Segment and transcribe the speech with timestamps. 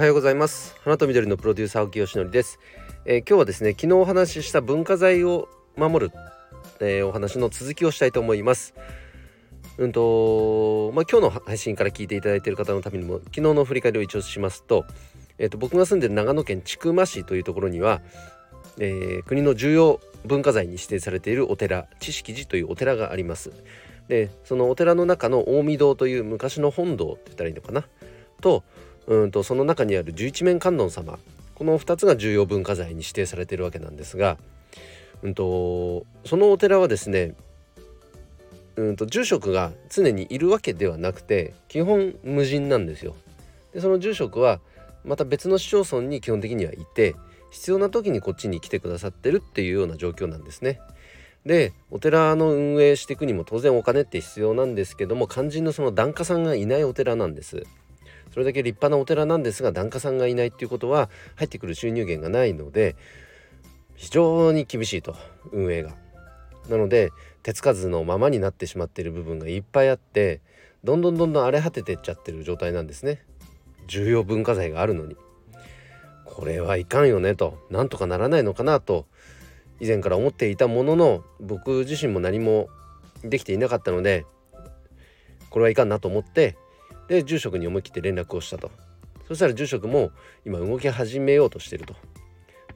[0.00, 0.76] はようございます。
[0.82, 2.58] 花と緑のプロデューサー青木よしのりです、
[3.04, 6.12] えー、今日はですね昨日お話しした文化財を守る、
[6.80, 8.72] えー、お話の続きをしたいと思います。
[9.76, 14.86] うんとまあ、今日の配信から聞いていただいている方のためにも昨日の振り返りを一応しますと,、
[15.36, 18.00] えーと、僕が住んでる長野県千曲市というところには、
[18.78, 23.52] えー、国の重要文化財に指定されているお寺知識寺というお寺があります。
[24.08, 27.84] でそのお寺の中の近江堂という昔の本堂って言ったらいいのかな？
[28.40, 28.64] と
[29.10, 31.18] うんとその中にある十一面観音様
[31.56, 34.38] この2つが重要文化財に指定されているわけなんですが、
[35.22, 37.34] うんと、そのお寺はですね
[38.76, 43.16] うんと住職が常にいるわけではなくて基本無人なんですよ。
[43.74, 44.60] でその住職は
[45.04, 47.16] また別の市町村に基本的にはいて
[47.50, 50.80] 必要な時にこっちに来てくださってるっていうような状況なんですね。
[51.44, 57.66] でお寺の運営していくにも当然お金って必要なんですけども肝心のその檀家さんがいないお寺なんです。
[58.32, 62.96] それだけ立派なお寺なんですが檀家さんがいないっていうことは入ってくる収入源がないので
[63.96, 65.14] 非常に厳しいと
[65.52, 65.94] 運営が。
[66.68, 67.10] なので
[67.42, 70.40] 手つかずのままになってしまっている部分がいっぱいあって
[70.84, 73.22] どんどんどんどん荒れ果ててっちゃってる状態なんですね。
[73.88, 75.16] 重要文化財があるのに。
[76.24, 79.06] これはいかんよねとなんとかならないのかなと
[79.80, 82.68] 以前から思っていたものの僕自身も何も
[83.22, 84.24] できていなかったので
[85.50, 86.56] これはいかんなと思って
[87.10, 88.70] で住職に思い切って連絡をしたと。
[89.26, 90.12] そしたら住職も
[90.46, 91.96] 今動き始めようとしてると。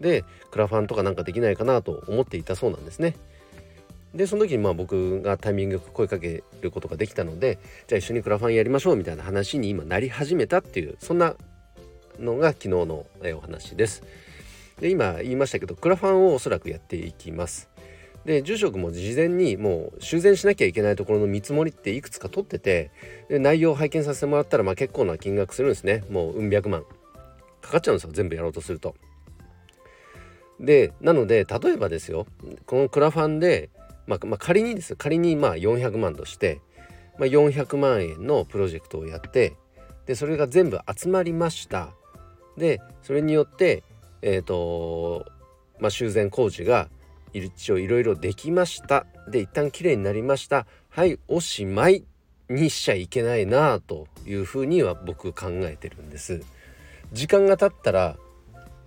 [0.00, 3.14] でクラファンとかなんかできないかなと思っていたそうなんですね。
[4.12, 11.36] でその時にまあ僕がタイミングよく声かけることができたのでじゃあ一緒にクラファンやりましょうみたいな話に今なり始めたっていうそんな
[12.18, 14.02] のが昨日のお話です。
[14.80, 17.73] で今言いましたけどクラファンをおそらくやっていきます。
[18.24, 22.90] で住職も事前にもう修繕しなきゃいけないところの見積もりっていくつか取ってて
[23.28, 26.04] で内容を拝見させてもらったらまあ結構な金額するんですね。
[26.10, 26.84] もううん百万。
[27.60, 28.94] かかっちゃうんですよ全部やろうとすると。
[30.60, 32.26] でなので例えばですよ
[32.66, 33.70] このクラファンで、
[34.06, 36.60] まあ、まあ、仮にです仮にまあ400万として、
[37.18, 39.56] まあ、400万円のプロジェクトをやって
[40.06, 41.90] でそれが全部集まりました。
[42.56, 43.82] でそれによって
[44.22, 45.26] えっ、ー、と
[45.80, 46.88] まあ修繕工事が
[47.34, 49.06] 一応いろいろできました。
[49.28, 50.66] で一旦綺麗になりました。
[50.88, 52.04] はいおしまい
[52.48, 56.42] にしちゃいけないなというふうには僕考えてるんです。
[57.12, 58.16] 時間が経ったら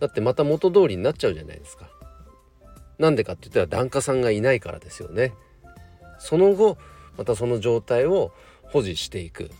[0.00, 1.88] だってまた元通りになっちゃうじゃないですか。
[2.98, 5.32] なんでかって言ったら檀家さんがいないからですよね。
[6.18, 6.76] その後
[7.16, 8.32] またその状態を
[8.64, 9.50] 保持していく。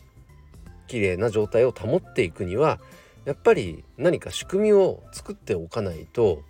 [0.87, 2.79] 綺麗な状態を保っていくには
[3.25, 6.43] やっぱり何か仕組みを作っておかないと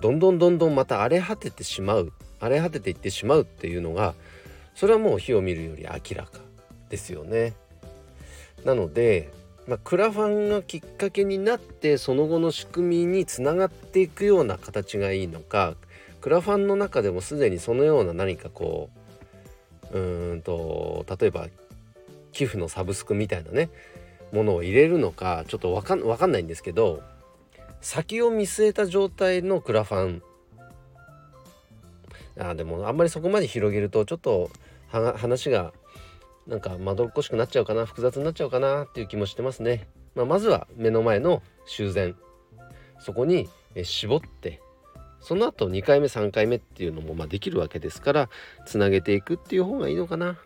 [0.00, 4.14] どんどんどんどんまた荒れ果ててしまう荒れ果てていってしまうっていうのが
[4.74, 6.40] それはもう火を見るより明らか
[6.88, 7.54] ですよね。
[8.64, 9.30] なので、
[9.66, 15.74] まあ、クラファンがきっかけになってその後の仕組みにつながっていくような形がいいのか
[16.20, 18.88] クラファンの中でもすでにそのような何かこ
[19.92, 21.46] ううんと例えば
[22.32, 23.70] 寄付のサブスクみたいなね
[24.32, 27.02] ものを入れるのかちょっと分か分かんないんですけど
[27.80, 30.22] 先を見据えた状態のクラファン
[32.38, 34.50] あでもあんまりそこまで広げるとちょっと
[34.90, 35.72] 話が
[36.46, 39.86] なんかまどろっこしくなっちゃうかな複雑になっちゃうかなっていう気もしてますね。
[40.14, 42.16] まあ、まずは目の前の修繕
[42.98, 43.48] そこに
[43.82, 44.60] 絞って
[45.20, 48.30] その後2回目3回目っていうのもまあできるわけですから
[48.66, 50.38] つなげていくっていう方がいいのかな。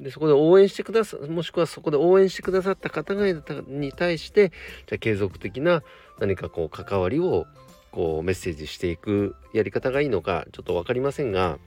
[0.00, 4.50] でそこで応援してくださもしくはそこで応援してくださった方々に対して
[4.86, 5.82] じゃ継続的な
[6.18, 7.46] 何かこう関わりを
[7.92, 11.58] こうメッセージしていくやり方がいいのかちょっと分かりませんが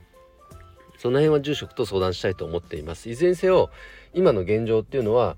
[0.97, 3.09] その辺は住職と相談したいと思っています。
[3.09, 3.69] いずれにせよ
[4.13, 5.37] 今の現状っていうのは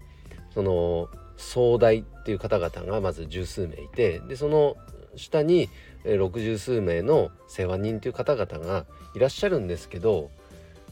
[0.54, 4.78] その総代っていう方々がまず十数名いてでその
[5.16, 5.70] 下に
[6.06, 8.86] 六十数名の世話人という方々が
[9.16, 10.32] いらっしゃるんですけど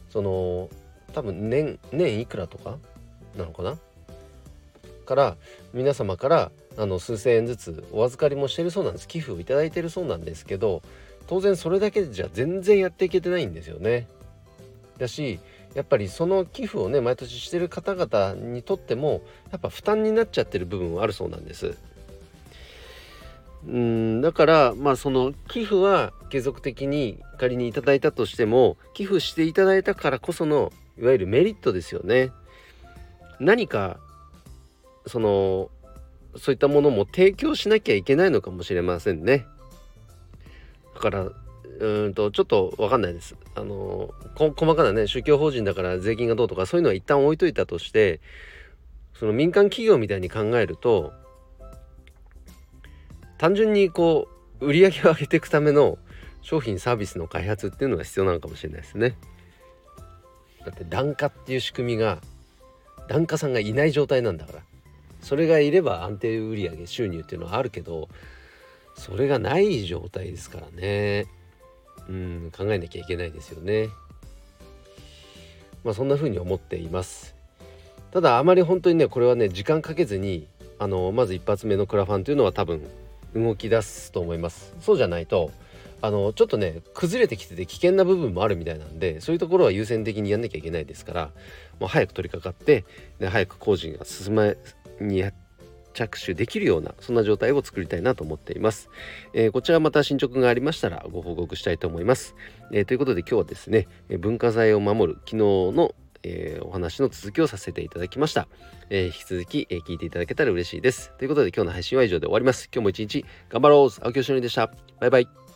[0.09, 0.69] その
[1.13, 2.78] 多分年年いくらとか
[3.35, 3.78] なのかな
[5.05, 5.37] から
[5.73, 10.84] 皆様からあの数千円ずつお預かりもしてるそうなんです寄付を頂いてるそうなんですけど
[11.28, 14.08] 当然それだけじゃ全然やっていけてないんですよね。
[14.97, 15.40] だし
[15.76, 19.22] やっぱりその寄付をね毎年してる方々にとっても
[19.52, 21.78] やっぱ負担になっちゃってる部分はあるそうなんです。
[23.67, 32.32] うんだからまあその寄付は継続的に仮にいただいたとしても寄付していただいたからこそのいわゆるメリットですよね。
[33.40, 33.99] 何か
[35.05, 35.70] その
[36.38, 39.46] そういったものも提供しなきゃいけないのかもしれませんね。
[40.96, 41.32] だから
[41.79, 43.35] うんとちょっと分かんないです。
[43.55, 48.20] あの細かなね宗教法人だから税金がどうとかそういうのは一旦置いといたとして
[49.14, 51.14] その民間企業みたいに考えると
[53.38, 54.28] 単純にこ
[54.59, 55.97] う売り上げを上げていくための
[56.41, 59.16] 商品サービスの開発っていうのが必要なのかもしれないですね。
[60.67, 62.19] だって檀家っていう仕組みが
[63.08, 64.59] 檀家さんがいない状態なんだから。
[65.22, 68.08] それがいれば安定売上収入っていうのはあるけど
[68.96, 71.25] それがない状態ですからね。
[72.08, 73.90] うん考えなきゃいけないですよね。
[75.84, 77.35] まあそんな風に思っています。
[78.11, 80.47] ただあまり本当にねこれはね時間かけずに
[80.79, 82.81] あのまず一発目のクラファンというのは多分
[83.35, 84.73] 動き出すと思います。
[84.79, 85.52] そうじゃないと
[86.02, 91.32] あのちょっとね崩れてきてて危険な部分もあるみたいなんでそういうところは優先的にやんなきゃいけないですから
[91.79, 92.85] もう早く取り掛かって、
[93.20, 94.58] ね、早く工事が進め
[94.99, 95.23] に
[95.94, 98.90] 着手できるようなそんな状態を作りたいなと思っています、
[99.34, 102.35] えー、こちらまた進捗がありましたらご報告したいと思います、
[102.72, 103.88] えー、ということで今日はですね
[104.20, 108.47] 文化財を守る昨日のえー、お話の続きをさせていただきました。
[108.90, 111.14] え、引き続き、え、聞いていただけたら嬉しいです。
[111.17, 112.70] ということで今日の配信は以上で終わります。
[112.73, 114.72] 今日も一日頑張ろう青木よしのりでした。
[115.00, 115.47] バイバイ。